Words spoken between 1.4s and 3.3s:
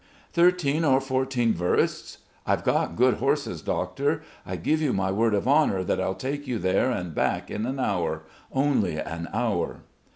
versts. I've got good